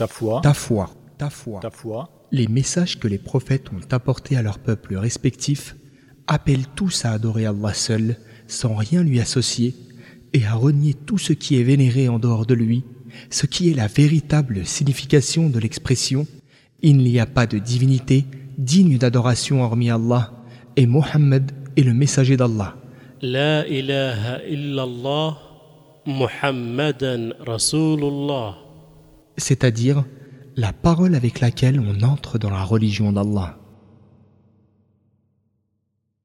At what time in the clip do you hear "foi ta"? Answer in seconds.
0.06-0.54, 0.54-1.70